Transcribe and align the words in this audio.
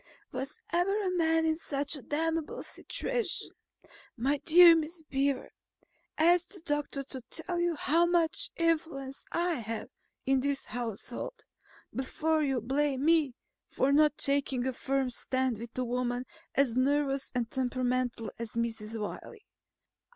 Was 0.31 0.59
ever 0.73 1.03
a 1.03 1.15
man 1.15 1.45
in 1.45 1.55
such 1.55 1.95
a 1.95 2.01
damnable 2.01 2.63
situation? 2.63 3.51
My 4.17 4.37
dear 4.39 4.75
Miss 4.75 5.03
Beaver, 5.03 5.51
ask 6.17 6.47
the 6.49 6.61
doctor 6.61 7.03
to 7.03 7.21
tell 7.29 7.59
you 7.59 7.75
how 7.75 8.07
much 8.07 8.49
influence 8.55 9.23
I 9.31 9.59
have 9.59 9.89
in 10.25 10.39
this 10.39 10.65
household, 10.65 11.45
before 11.93 12.41
you 12.41 12.61
blame 12.61 13.05
me 13.05 13.35
for 13.69 13.91
not 13.91 14.17
taking 14.17 14.65
a 14.65 14.73
firm 14.73 15.11
stand 15.11 15.59
with 15.59 15.77
a 15.77 15.83
woman 15.83 16.25
as 16.55 16.75
nervous 16.75 17.31
and 17.35 17.51
temperamental 17.51 18.31
as 18.39 18.53
Mrs. 18.53 18.99
Wiley. 18.99 19.45